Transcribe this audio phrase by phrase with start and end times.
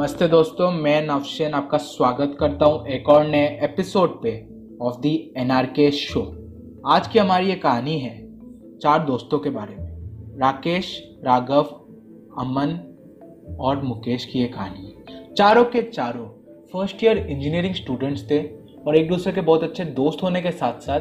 [0.00, 4.46] नमस्ते दोस्तों, मैं नवशेन आपका स्वागत करता हूँ एक और नए episode pay
[4.82, 6.36] of the NRK show
[6.86, 8.28] आज की हमारी ये कहानी है
[8.78, 9.90] चार दोस्तों के बारे में,
[10.38, 11.62] राकेश, राघव,
[12.38, 12.96] अमन
[13.60, 16.28] और मुकेश की ये कहानी। है चारों के चारों
[16.72, 18.42] फ़र्स्ट ईयर इंजीनियरिंग स्टूडेंट्स थे
[18.86, 21.00] और एक दूसरे के बहुत अच्छे दोस्त होने के साथ साथ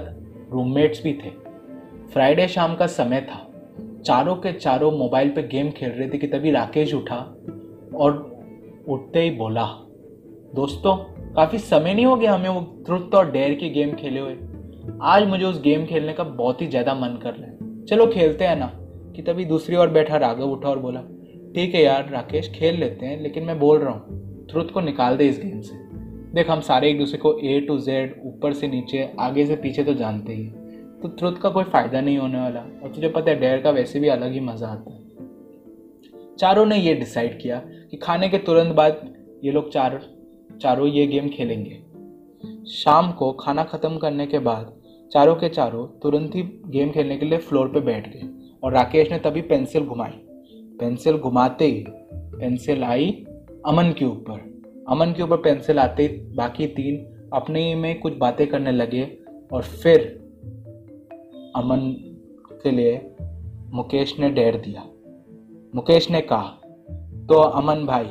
[0.52, 1.30] रूममेट्स भी थे।
[2.14, 3.52] फ्राइडे शाम का समय था।
[4.06, 7.36] चारों के चारों मोबाइल पे गेम खेल रहे थे कि तभी राकेश उठा
[7.96, 8.29] और
[8.90, 9.66] उठते ही बोला,
[10.56, 10.96] दोस्तों,
[11.36, 14.36] काफ़ी समय नहीं हो गया हमें वो ट्रुथ और डेयर की गेम खेले हुए।
[15.04, 18.46] आज मुझे उस गेम खेलने का बहुत ही ज़्यादा मन कर रहा है। चलो खेलते
[18.46, 18.72] हैं ना।
[19.16, 21.00] कि तभी दूसरी ओर बैठा राघव उठा और बोला,
[21.56, 25.18] ठीक है यार राकेश, खेल लेते हैं, लेकिन मैं बोल रहा हूँ ट्रुथ को निकाल
[25.18, 25.76] दे इस गेम से।
[26.34, 29.84] देख, हम सारे एक दूसरे को ए टू जेड ऊपर से नीचे, आगे से पीछे
[29.84, 30.46] तो जानते ही
[31.02, 34.00] तो ट्रुथ का कोई फ़ायदा नहीं होने वाला, और तुझे पता है डेयर का वैसे
[34.00, 34.98] भी अलग ही मज़ा आता है।
[36.36, 40.02] चारों ने ये डिसाइड किया कि खाने के तुरंत बाद ये लोग चार,
[40.62, 41.78] चारों ये गेम खेलेंगे।
[42.72, 44.74] शाम को खाना ख़त्म करने के बाद
[45.12, 48.30] चारों के चारों तुरंत ही गेम खेलने के लिए फ्लोर पे बैठ गए
[48.64, 50.12] और राकेश ने तभी पेंसिल घुमाई।
[50.80, 53.12] पेंसिल घुमाते ही पेंसिल आई
[53.66, 54.48] अमन के ऊपर।
[54.90, 59.18] अमन के ऊपर पेंसिल आते ही बाकी तीन अपने ही में कुछ बातें करने लगे
[59.54, 60.00] और फिर
[61.56, 61.92] अमन
[62.64, 63.16] के लिए
[63.74, 64.82] मुकेश ने डेर दिया।
[65.76, 66.59] मुकेश ने कहा
[67.30, 68.06] तो अमन भाई,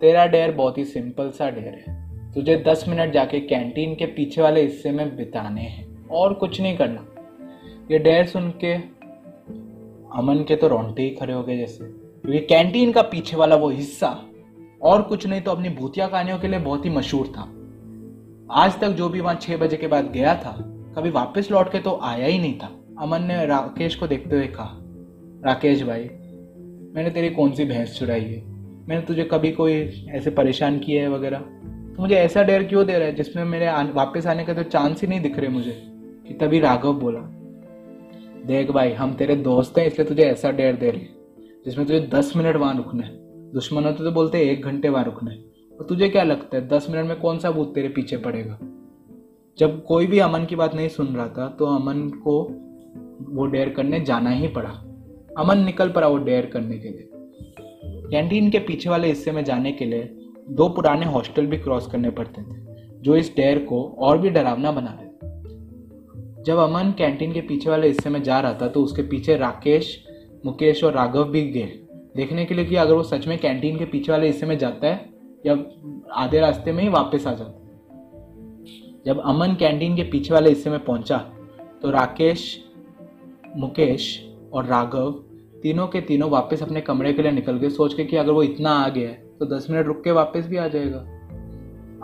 [0.00, 4.42] तेरा डेर बहुत ही सिंपल सा डेर है। तुझे दस मिनट जाके कैंटीन के पीछे
[4.42, 7.06] वाले हिस्से में बिताने हैं, और कुछ नहीं करना।
[7.90, 8.74] ये डेर सुन के
[10.18, 13.68] अमन के तो रोंटे ही खड़े हो गए जैसे। क्योंकि कैंटीन का पीछे वाला वो
[13.68, 14.22] हिस्सा,
[14.82, 17.42] और कुछ नहीं तो अपनी भूतिया कहानियों के लिए बहुत ही मशहूर था।
[18.62, 20.56] आज तक जो भी वहाँ छह बजे के बाद गया था,
[20.96, 24.46] कभी वापस लौट के तो आया ही नहीं था। अमन ने राकेश को देखते हुए
[24.46, 24.70] कहा,
[25.46, 26.10] राकेश भाई
[26.94, 28.42] मैंने तेरी कौन सी भैंस चुराई है?
[28.88, 29.72] मैंने तुझे कभी कोई
[30.08, 31.38] ऐसे परेशान किया है वगैरह?
[31.38, 34.62] तो मुझे ऐसा डर क्यों दे रहा है जिसमें मेरे आन, वापस आने का तो
[34.62, 35.82] चांस ही नहीं दिख रहे मुझे?
[36.28, 37.20] कि तभी राघव बोला
[38.46, 41.00] देख भाई हम तेरे दोस्त हैं इसलिए तुझे ऐसा डेर दे रहे
[41.66, 43.12] जिसमें तुझे दस मिनट वहाँ रुकना है।
[43.52, 45.38] दुश्मन होते तो बोलते एक घंटे वहाँ रुकना है।
[45.80, 48.58] और तुझे क्या लगता है दस मिनट में कौन सा भूत तेरे पीछे पड़ेगा?
[49.58, 52.42] जब कोई भी अमन की बात नहीं सुन रहा था तो अमन को
[53.34, 54.84] वो डेयर करने जाना ही पड़ा।
[55.38, 57.08] अमन निकल पड़ा वो डेयर करने के लिए।
[58.10, 60.08] कैंटीन के पीछे वाले हिस्से में जाने के लिए
[60.50, 62.56] दो पुराने हॉस्टल भी क्रॉस करने पड़ते थे,
[63.02, 65.06] जो इस डेयर को और भी डरावना बना रहे
[66.44, 70.04] जब अमन कैंटीन के पीछे वाले हिस्से में जा रहा था तो उसके पीछे राकेश,
[70.46, 71.70] मुकेश और राघव भी गए।
[72.16, 74.86] देखने के लिए कि अगर वो सच में कैंटीन के पीछे वाले हिस्से में जाता
[74.86, 75.08] है,
[75.46, 75.56] या
[76.14, 77.66] आधे रास्ते में ही वापस आ जाता है।
[79.06, 81.18] जब अमन कैंटीन के पीछे वाले हिस्से में पहुँचा
[81.82, 82.64] तो राकेश,
[83.56, 84.08] मुकेश
[84.52, 85.10] और राघव
[85.62, 88.42] तीनों के तीनों वापस अपने कमरे के लिए निकल गए। सोच के कि अगर वो
[88.42, 90.98] इतना आ गया है तो दस मिनट रुक के वापस भी आ जाएगा।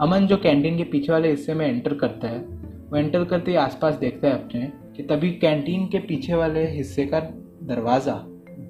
[0.00, 3.56] अमन जो कैंटीन के पीछे वाले हिस्से में एंटर करता है, वो एंटर करते ही
[3.56, 4.60] आसपास देखता है अपने,
[4.96, 7.20] कि तभी कैंटीन के पीछे वाले हिस्से का
[7.64, 8.14] दरवाज़ा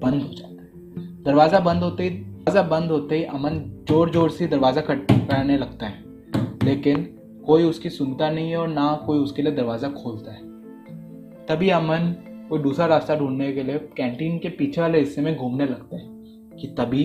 [0.03, 3.59] बंद हो जाता है। दरवाज़ा बंद होते ही, दरवाज़ा बंद होते ही अमन
[3.89, 6.03] ज़ोर ज़ोर से दरवाज़ा खटखटाने लगता है।
[6.63, 7.03] लेकिन
[7.45, 10.43] कोई उसकी सुनता नहीं है और ना कोई उसके लिए दरवाज़ा खोलता है।
[11.47, 12.13] तभी अमन
[12.49, 16.57] कोई दूसरा रास्ता ढूँढने के लिए कैंटीन के पीछे वाले हिस्से में घूमने लगता है
[16.57, 17.03] कि तभी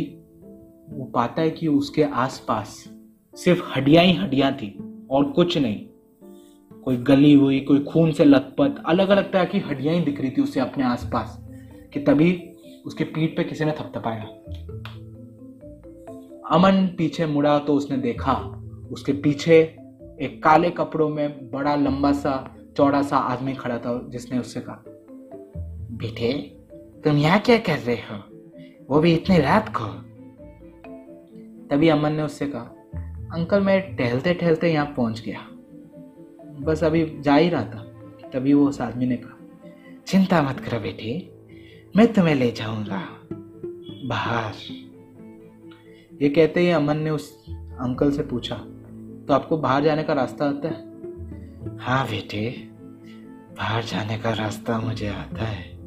[0.91, 2.85] वो पाता है कि उसके आसपास
[3.37, 4.69] सिर्फ़ हड्डियाँ ही हड्डियाँ थी
[5.11, 5.87] और कुछ नहीं।
[6.85, 10.31] कोई गली हुई, कोई खून से लथपथ अलग अलग तरह की हड्डियाँ ही दिख रही
[10.31, 11.39] थी उसे अपने आसपास
[11.95, 12.33] कि तभी
[12.87, 14.23] उसके पीठ पे किसी ने थपथपाया।
[16.53, 18.35] अमन पीछे मुड़ा तो उसने देखा,
[18.91, 19.61] उसके पीछे
[20.21, 24.90] एक काले कपड़ों में बड़ा लंबा सा, चौड़ा सा आदमी खड़ा था जिसने उससे कहा।
[26.01, 26.33] बेटे,
[27.05, 28.19] तुम यहाँ क्या कर रहे हो?
[28.91, 29.85] वो भी इतनी रात को।
[31.69, 32.63] तभी अमन ने उससे कहा,
[33.33, 35.47] अंकल, मैं टहलते टहलते यहाँ पहुँच गया।
[36.61, 37.83] बस अभी जा ही रहा था।
[38.33, 39.37] तभी वो उस आदमी ने कहा,
[40.07, 41.33] चिंता मत करो बेटे,
[41.97, 43.03] मैं तुम्हें ले जाऊँगा।
[44.09, 44.53] बाहर।
[46.23, 50.45] ये कहते ही अमन ने उस अंकल से पूछा तो आपको बाहर जाने का रास्ता
[50.45, 51.79] आता है?
[51.79, 52.51] हाँ बेटे,
[53.59, 55.80] बाहर जाने का रास्ता मुझे आता है।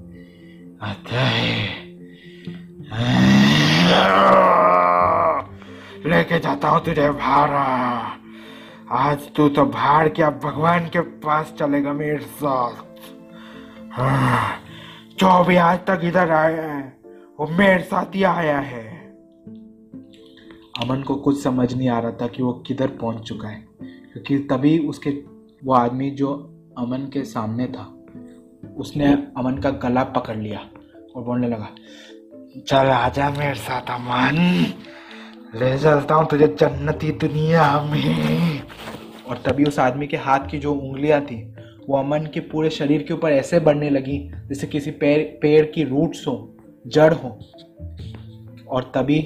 [0.86, 1.82] है।
[6.06, 7.50] लेके जाता हूँ तुझे बाहर
[8.92, 12.76] आज तू तो बाहर क्या भगवान के पास चलेगा मेरे साथ।
[13.92, 14.58] हाँ,
[15.20, 16.98] जो भी आज तक इधर आया है
[17.40, 18.84] वो मेरे साथ ही आया है।
[20.84, 24.38] अमन को कुछ समझ नहीं आ रहा था कि वो किधर पहुँच चुका है क्योंकि
[24.38, 25.10] तभी उसके
[25.66, 26.34] वो आदमी जो
[26.78, 28.03] अमन के सामने था
[28.78, 30.60] उसने अमन का गला पकड़ लिया
[31.16, 31.70] और बोलने लगा,
[32.68, 34.66] चल आजा मेरे साथ अमन,
[35.56, 38.62] ले चलता हूँ तुझे जन्नती दुनिया में।
[39.30, 41.44] और तभी उस आदमी के हाथ की जो उंगलियाँ थी,
[41.90, 44.18] वो अमन के पूरे शरीर के ऊपर ऐसे बढ़ने लगी
[44.48, 47.40] जैसे किसी पेड़ पेड़ की रूट्स हो, जड़ हो।
[48.70, 49.20] और तभी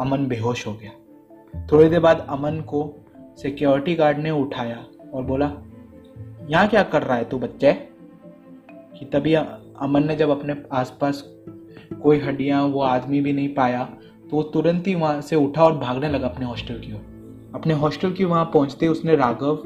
[0.00, 0.90] अमन बेहोश हो गया।
[1.72, 2.94] थोड़ी देर बाद अमन को
[3.42, 4.84] सिक्योरिटी गार्ड ने उठाया
[5.14, 5.52] और बोला,
[6.50, 7.87] यहाँ क्या कर रहा है तू बच्चे?
[8.98, 11.22] कि तभी अमन ने जब अपने आसपास
[12.02, 13.84] कोई हड्डियाँ वो आदमी भी नहीं पाया
[14.30, 17.74] तो वो तुरंत ही वहाँ से उठा और भागने लगा अपने हॉस्टल की ओर। अपने
[17.74, 19.62] हॉस्टल की वहाँ पहुँचते उसने राघव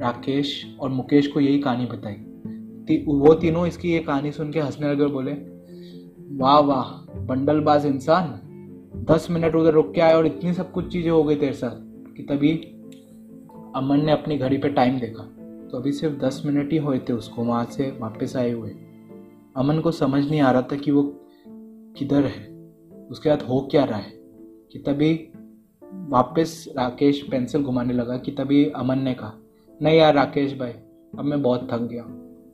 [0.00, 4.60] राकेश और मुकेश को यही कहानी बताई। ती, वो तीनों इसकी ये कहानी सुन के
[4.60, 5.32] हंसने लगे बोले
[6.36, 8.40] वाह वाह बंडलबाज इंसान
[9.10, 12.14] दस मिनट उधर रुक के आए और इतनी सब कुछ चीज़ें हो गई तेरे साथ
[12.16, 12.52] कि तभी
[13.76, 15.33] अमन ने अपनी घड़ी पे टाइम देखा।
[15.74, 18.70] तो अभी सिर्फ़ दस मिनट ही हुए थे उसको वहाँ से वापस आए हुए।
[19.56, 21.02] अमन को समझ नहीं आ रहा था कि वो
[21.96, 22.72] किधर है।
[23.10, 24.12] उसके बाद हो क्या रहा है?
[24.72, 25.28] कि तभी
[25.94, 29.32] वापस राकेश पेंसिल घुमाने लगा कि तभी अमन ने कहा,
[29.82, 30.70] नहीं यार राकेश भाई,
[31.18, 32.04] अब मैं बहुत थक गया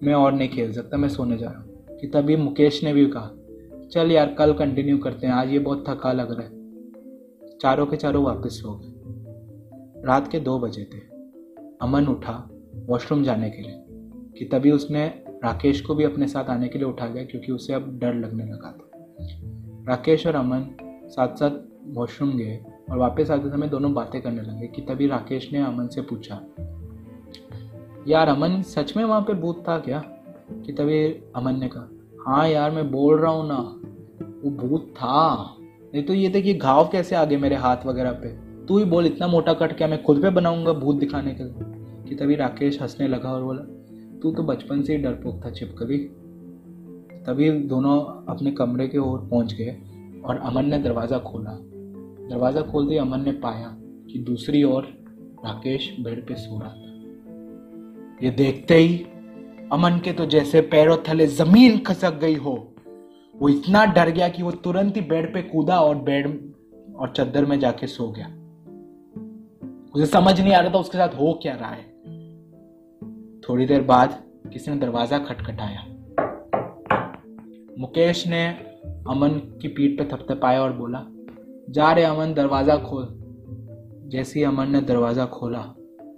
[0.03, 3.07] मैं और नहीं खेल सकता, मैं सोने जा रहा हूँ। कि तभी मुकेश ने भी
[3.07, 3.31] कहा,
[3.93, 6.81] चल यार, कल कंटिन्यू करते हैं। आज ये बहुत थका लग रहा है।
[7.59, 8.93] चारों के चारों वापस सो गए।
[10.07, 10.99] रात के दो बजे थे।
[11.83, 12.50] अमन उठा
[12.91, 13.85] वॉशरूम जाने के लिए,
[14.39, 15.07] कि तभी उसने
[15.45, 18.45] राकेश को भी अपने साथ आने के लिए उठा लिया क्योंकि उसे अब डर लगने
[18.45, 18.91] लगा था।
[19.89, 20.67] राकेश और अमन
[21.07, 21.51] साथ साथ
[21.87, 22.59] वॉशरूम गए
[22.91, 26.41] और वापस आते समय दोनों बातें करने लगे, कि तभी राकेश ने अमन से पूछा,
[28.09, 30.03] यार, अमन, सच में वहाँ पे भूत था क्या?
[30.65, 31.05] कि तभी
[31.37, 31.89] अमन ने कहा
[32.27, 33.59] हाँ यार, मैं बोल रहा हूँ ना,
[34.45, 35.57] वो भूत था।
[35.95, 38.29] नहीं तो ये देखिए घाव कैसे आ गए मेरे हाथ वगैरह पे?
[38.67, 41.80] तू ही बोल, इतना मोटा कट क्या मैं खुद पे बनाऊँगा भूत दिखाने के लिए?
[42.11, 43.63] कि तभी राकेश हंसने लगा और बोला,
[44.21, 45.99] तू तो बचपन से ही डरपोक था छिपकली
[47.27, 47.99] तभी दोनों
[48.29, 49.77] अपने कमरे के ओर पहुँच गए
[50.25, 51.51] और अमन ने दरवाज़ा खोला।
[52.31, 53.69] दरवाज़ा खोलते ही अमन ने पाया
[54.11, 54.83] कि दूसरी ओर
[55.45, 58.97] राकेश बेड पे सो रहा था। ये देखते ही
[59.73, 62.55] अमन के तो जैसे पैरों थले ज़मीन खसक गई हो।
[63.35, 66.29] वो इतना डर गया कि वो तुरंत ही बेड पे कूदा और बेड
[66.97, 68.27] और चद्दर में जाके सो गया।
[69.95, 71.89] उसे समझ नहीं आ रहा था उसके साथ हो क्या रहा है।
[73.43, 74.23] थोड़ी देर बाद
[74.53, 75.85] किसी ने दरवाज़ा खटखटाया।
[77.79, 78.47] मुकेश ने
[79.09, 81.05] अमन की पीठ पर थपथपाया और बोला,
[81.71, 83.09] जा रे अमन, दरवाज़ा खोल।
[84.11, 85.63] जैसे ही अमन ने दरवाज़ा खोला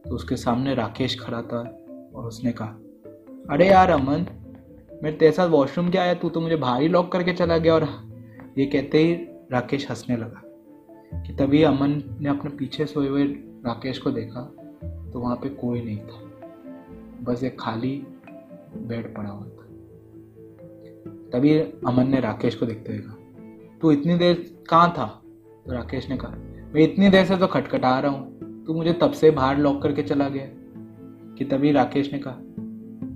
[0.04, 1.58] तो उसके सामने राकेश खड़ा था
[2.14, 2.68] और उसने कहा,
[3.50, 4.26] अरे यार अमन,
[5.02, 7.88] मेरे तेरे साथ वॉशरूम क्या आया तू तो मुझे ही लॉक करके चला गया। और
[8.58, 9.14] ये कहते ही
[9.52, 10.42] राकेश हंसने लगा
[11.22, 13.24] कि तभी अमन ने अपने पीछे सोए हुए
[13.66, 14.40] राकेश को देखा
[15.12, 16.28] तो वहाँ पे कोई नहीं था।
[17.22, 18.06] बस एक खाली
[18.76, 19.62] बेड पड़ा हुआ था।
[21.32, 23.16] तभी अमन ने राकेश को देखते हुए कहा,
[23.80, 25.22] तू इतनी देर कहाँ था?
[25.66, 26.30] तो राकेश ने कहा,
[26.74, 28.32] मैं इतनी देर से तो खटखटा रहा हूँ।
[28.64, 30.46] तू मुझे तब से बाहर लॉक करके चला गया।
[31.38, 32.38] कि तभी राकेश ने कहा,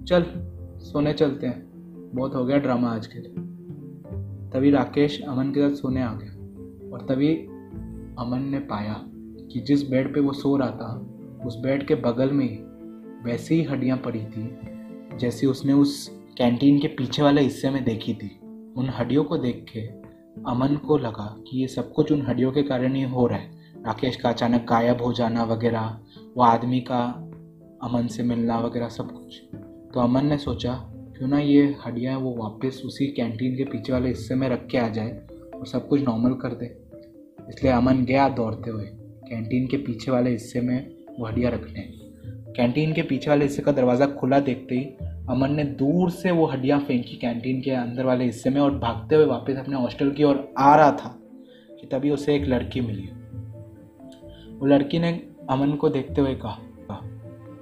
[0.05, 0.27] चल,
[0.79, 1.67] सोने चलते हैं।
[2.15, 3.31] बहुत हो गया ड्रामा आज के लिए।
[4.51, 6.33] तभी राकेश अमन के साथ सोने आ गया
[6.93, 7.37] और तभी
[8.19, 9.05] अमन ने पाया
[9.53, 11.07] कि जिस बेड पे वो सो रहा था,
[11.47, 12.57] उस बेड के बगल में ही
[13.25, 14.49] वैसी ही हड्डियाँ पड़ी थी,
[15.19, 16.09] जैसी उसने उस
[16.39, 18.29] कैंटीन के पीछे वाले हिस्से में देखी थी।
[18.77, 19.81] उन हड्डियों को देख के
[20.51, 23.83] अमन को लगा कि ये सब कुछ उन हड्डियों के कारण ही हो रहा है।
[23.87, 25.99] राकेश का अचानक गायब हो जाना वगैरह,
[26.37, 27.03] वो आदमी का
[27.83, 29.41] अमन से मिलना वगैरह सब कुछ।
[29.95, 30.75] तो अमन ने सोचा,
[31.17, 34.79] क्यों ना ये हड्डियाँ वो वापस उसी कैंटीन के पीछे वाले हिस्से में रख के
[34.79, 35.11] आ जाए
[35.55, 36.67] और सब कुछ नॉर्मल कर दे।
[37.49, 38.87] इसलिए अमन गया दौड़ते हुए
[39.29, 40.79] कैंटीन के पीछे वाले हिस्से में
[41.19, 41.81] वो हड्डियाँ रखने
[42.57, 44.85] कैंटीन के पीछे वाले हिस्से का दरवाज़ा खुला देखते ही
[45.31, 49.15] अमन ने दूर से वो हड्डियाँ फेंकी कैंटीन के अंदर वाले हिस्से में और भागते
[49.15, 51.19] हुए वापस अपने हॉस्टल की ओर आ रहा था
[51.71, 53.09] कि तभी उसे एक लड़की मिली।
[54.53, 55.11] वो लड़की ने
[55.51, 56.59] अमन को देखते हुए कहा,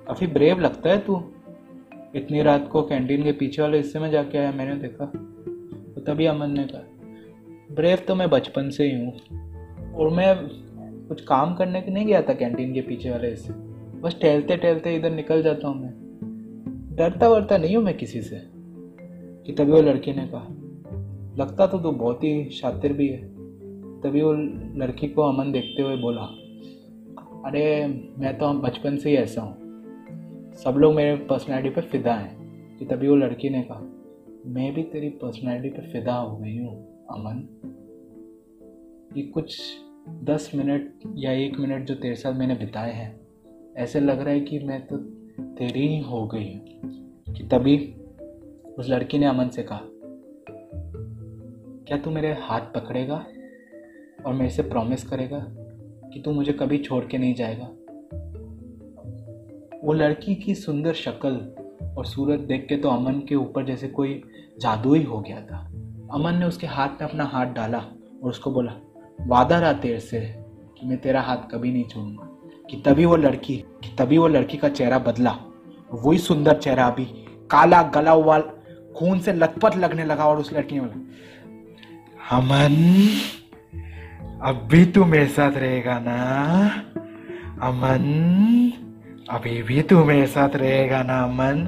[0.07, 1.23] काफ़ी ब्रेव लगता है तू?
[2.17, 6.27] इतनी रात को कैंटीन के पीछे वाले हिस्से में जाके आया मैंने देखा। तो तभी
[6.27, 10.35] अमन ने कहा ब्रेव तो मैं बचपन से ही हूँ और मैं
[11.09, 13.74] कुछ काम करने के नहीं गया था कैंटीन के पीछे वाले हिस्से।
[14.05, 15.91] बस टहलते टहलते इधर निकल जाता हूँ मैं।
[16.97, 18.41] डरता वरता नहीं हूँ मैं किसी से,
[19.47, 20.49] कि तभी वो लड़की ने कहा।
[21.39, 23.29] लगता तो तू बहुत ही शातिर भी है।
[24.01, 24.33] तभी वो
[24.77, 26.23] लड़की को अमन देखते हुए बोला,
[27.49, 27.87] अरे,
[28.19, 29.57] मैं तो बचपन से ही ऐसा हूँ।
[30.55, 32.45] सब लोग मेरे पर्सनैलिटी पे फिदा हैं।
[32.79, 33.81] कि तभी वो लड़की ने कहा,
[34.47, 37.61] मैं भी तेरी पर्सनैलिटी पे फिदा हो गई हूँ, अमन।
[39.17, 39.63] ये कुछ
[40.09, 43.24] दस मिनट या एक मिनट जो तेरे साथ मैंने बिताए हैं
[43.77, 44.97] ऐसे लग रहा है कि मैं तो
[45.41, 46.65] तेरी ही हो गई हूँ।
[47.35, 47.95] कि तभी
[48.79, 49.81] उस लड़की ने अमन से कहा,
[51.87, 53.27] क्या तू मेरे हाथ पकड़ेगा
[54.27, 55.47] और मेरे से प्रॉमिस करेगा
[56.11, 57.67] कि तू मुझे कभी छोड़ के नहीं जाएगा?
[59.85, 61.37] वो लड़की की सुंदर शक्ल
[61.99, 64.23] और सूरत देख के तो अमन के ऊपर जैसे कोई
[64.61, 65.59] जादू ही हो गया था।
[66.13, 67.79] अमन ने उसके हाथ में अपना हाथ डाला
[68.23, 68.73] और उसको बोला,
[69.21, 70.21] वादा रहा तेरे से
[70.79, 72.24] कि मैं तेरा हाथ कभी नहीं छोड़ूँगा।
[72.65, 75.37] कि तभी वो लड़की, कि तभी वो लड़की का चेहरा बदला।
[75.95, 77.05] वही सुंदर चेहरा अभी,
[77.51, 78.39] काला गला हुआ,
[78.97, 82.75] खून से लथपथ लगने लगा और उस लड़की ने बोला, अमन
[84.43, 86.15] अब भी तू मेरे साथ रहेगा ना?
[87.63, 88.73] अमन,
[89.31, 91.65] अभी भी तू मेरे साथ रहेगा ना, अमन?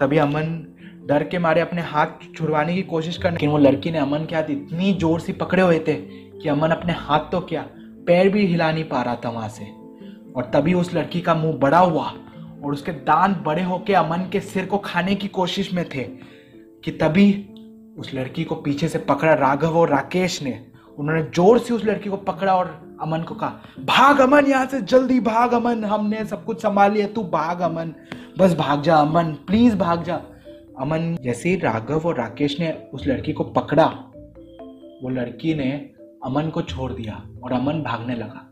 [0.00, 0.64] तभी अमन
[1.08, 4.36] डर के मारे अपने हाथ छुड़वाने की कोशिश करने, लेकिन वो लड़की ने अमन के
[4.36, 7.62] हाथ इतनी ज़ोर से पकड़े हुए थे कि अमन अपने हाथ तो क्या,
[8.06, 9.64] पैर भी हिला नहीं पा रहा था वहाँ से।
[10.38, 12.04] और तभी उस लड़की का मुँह बड़ा हुआ
[12.64, 16.02] और उसके दांत बड़े होके अमन के सिर को खाने की कोशिश में थे
[16.84, 17.30] कि तभी
[17.98, 20.52] उस लड़की को पीछे से पकड़ा राघव और राकेश ने।
[20.98, 22.66] उन्होंने ज़ोर से उस लड़की को पकड़ा और
[23.02, 27.06] अमन को कहा, भाग अमन, यहाँ से जल्दी भाग अमन, हमने सब कुछ संभाल लिया,
[27.06, 27.94] तू भाग अमन,
[28.38, 30.20] बस भाग जा अमन प्लीज़ भाग जा।
[30.80, 33.86] अमन जैसे ही राघव और राकेश ने उस लड़की को पकड़ा,
[35.02, 35.70] वो लड़की ने
[36.24, 38.47] अमन को छोड़ दिया और अमन भागने लगा।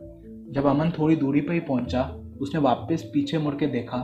[0.47, 2.03] जब अमन थोड़ी दूरी पर ही पहुँचा,
[2.41, 3.99] उसने वापस पीछे मुड़ के देखा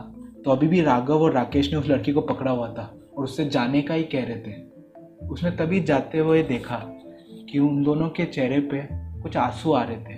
[0.45, 2.83] तो अभी भी राघव और राकेश ने उस लड़की को पकड़ा हुआ था
[3.17, 6.77] और उससे जाने का ही कह रहे थे। उसने तभी जाते हुए देखा
[7.49, 8.81] कि उन दोनों के चेहरे पे
[9.21, 10.17] कुछ आँसू आ रहे थे,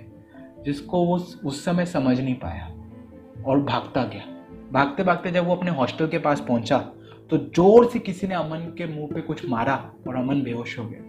[0.64, 2.66] जिसको वो उस समय समझ नहीं पाया
[3.46, 4.24] और भागता गया।
[4.72, 6.78] भागते भागते जब वो अपने हॉस्टल के पास पहुँचा
[7.30, 9.74] तो ज़ोर से किसी ने अमन के मुँह पे कुछ मारा
[10.08, 11.00] और अमन बेहोश हो गया।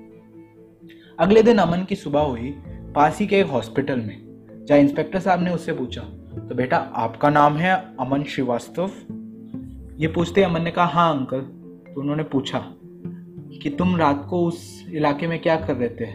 [1.19, 2.49] अगले दिन अमन की सुबह हुई,
[2.95, 4.26] पास ही के एक हॉस्पिटल में।
[4.67, 6.01] जहाँ इंस्पेक्टर साहब ने उससे पूछा
[6.49, 8.91] तो बेटा, आपका नाम है अमन श्रीवास्तव?
[9.99, 11.41] ये पूछते अमन ने कहा हाँ अंकल।
[11.93, 12.59] तो उन्होंने पूछा
[13.61, 16.07] कि तुम रात को उस इलाके में क्या कर रहे थे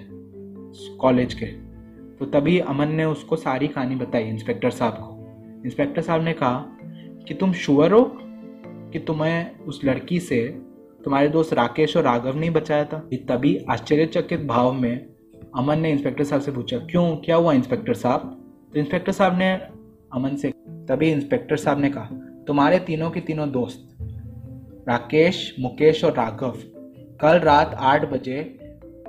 [0.97, 1.47] कॉलेज के।
[2.17, 6.65] तो तभी अमन ने उसको सारी कहानी बताई इंस्पेक्टर साहब को। इंस्पेक्टर साहब ने कहा
[7.29, 8.13] कि तुम शुअर हो?
[8.93, 10.47] कि तुम्हें उस लड़की से
[11.05, 12.99] तुम्हारे दोस्त राकेश और राघव नहीं बचाया था?
[13.15, 15.07] तभी आश्चर्यचकित भाव में
[15.57, 17.17] अमन ने इंस्पेक्टर साहब से पूछा, क्यों?
[17.17, 18.39] क्या हुआ इंस्पेक्टर साहब?
[18.75, 19.55] तो इंस्पेक्टर साहब ने
[20.15, 22.09] अमन से तभी इंस्पेक्टर साहब ने कहा,
[22.47, 23.99] तुम्हारे तीनों के तीनों दोस्त,
[24.89, 26.55] राकेश, मुकेश और राघव,
[27.21, 28.59] कल रात आठ बजे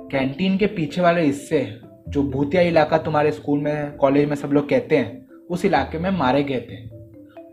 [0.00, 4.68] कैंटीन के पीछे वाले हिस्से, जो भूतिया इलाका तुम्हारे स्कूल में कॉलेज में सब लोग
[4.68, 6.88] कहते हैं, उस इलाके में मारे गए थे।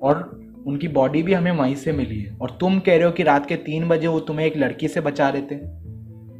[0.01, 3.23] और उनकी बॉडी भी हमें वहीं से मिली है। और तुम कह रहे हो कि
[3.23, 5.55] रात के तीन बजे वो तुम्हें एक लड़की से बचा रहे थे।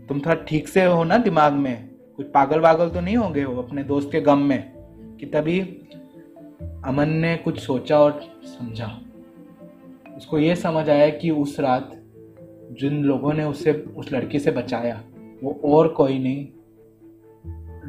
[0.08, 1.90] तुम थोड़ा ठीक से हो ना दिमाग में?
[2.18, 4.81] कुछ पागल वागल तो नहीं होंगे हो अपने दोस्त के गम में?
[5.22, 5.60] कि तभी
[6.86, 9.02] अमन ने कुछ सोचा और समझा।
[10.18, 11.92] उसको ये समझ आया कि उस रात
[12.72, 15.04] जिन लोगों ने उसे, उस लड़की से बचाया,
[15.44, 16.48] वो और कोई नहीं,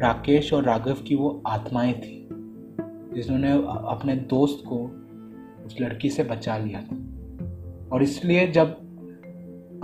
[0.01, 2.29] राकेश और राघव की वो आत्माएँ थी,
[3.15, 3.53] जिन्होंने
[3.89, 4.85] अपने दोस्त को
[5.67, 6.97] उस लड़की से बचा लिया था।
[7.93, 8.67] और इसलिए जब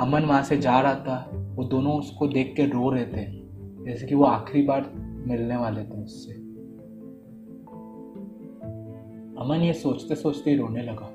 [0.00, 3.26] अमन वहाँ से जा रहा था, वो दोनों उसको देख के रो रहे थे,
[3.84, 4.92] जैसे कि वो आखिरी बार
[5.26, 6.47] मिलने वाले थे उससे।
[9.38, 11.10] अमन ये सोचते सोचते ही रोने लगा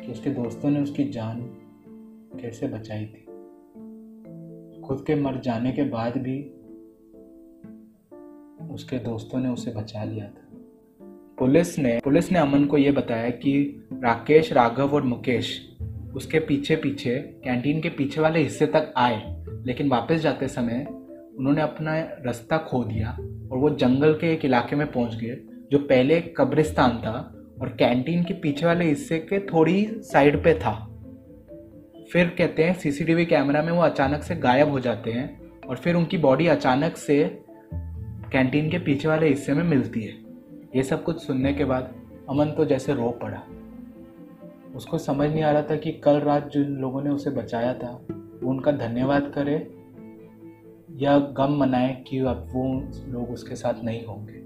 [0.00, 1.40] कि उसके दोस्तों ने उसकी जान
[2.40, 3.24] कैसे बचाई थी।
[4.80, 6.42] खुद के मर जाने के बाद भी
[8.74, 10.46] उसके दोस्तों ने उसे बचा लिया था।
[11.38, 15.76] पुलिस ने पुलिस ने अमन को यह बताया कि राकेश, राघव और मुकेश
[16.14, 20.86] उसके पीछे पीछे कैंटीन के पीछे वाले हिस्से तक आए, लेकिन वापस जाते समय
[21.38, 23.10] उन्होंने अपना रास्ता खो दिया
[23.52, 25.36] और वो जंगल के एक इलाके में पहुँच गए,
[25.72, 30.86] जो पहले कब्रिस्तान था और कैंटीन के पीछे वाले हिस्से के थोड़ी साइड पे था।
[32.12, 35.94] फिर कहते हैं सीसीटीवी कैमरा में वो अचानक से गायब हो जाते हैं और फिर
[35.94, 37.42] उनकी बॉडी अचानक से
[38.32, 40.14] कैंटीन के पीछे वाले हिस्से में मिलती है।
[40.76, 41.94] ये सब कुछ सुनने के बाद
[42.28, 43.42] अमन तो जैसे रो पड़ा।
[44.76, 48.06] उसको समझ नहीं आ रहा था कि कल रात जिन लोगों ने उसे बचाया था,
[48.10, 49.74] वो उनका धन्यवाद करे
[51.04, 54.40] या गम मनाए कि अब वो लोग उसके साथ नहीं होंगे।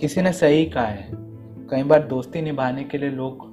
[0.00, 1.27] किसी ने सही कहा है।
[1.70, 3.46] कई बार दोस्ती निभाने के लिए लोग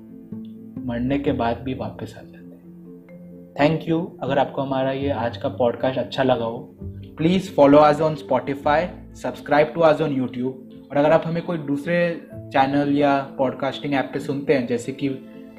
[0.85, 5.37] मरने के बाद भी वापस आ जाते हैं। थैंक यू अगर आपको हमारा ये आज
[5.37, 6.77] का पॉडकास्ट अच्छा लगा हो
[7.17, 11.57] please follow us on Spotify subscribe to us on YouTube और अगर आप हमें कोई
[11.57, 15.07] दूसरे चैनल या पॉडकास्टिंग ऐप पे सुनते हैं, जैसे कि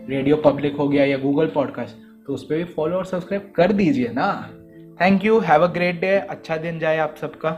[0.08, 1.96] रेडियो पब्लिक हो गया या गूगल पॉडकास्ट
[2.26, 4.50] तो उस पर भी फॉलो और सब्सक्राइब कर दीजिए ना।
[5.00, 7.50] Thank you have a great day अच्छा दिन जाए आप सबका।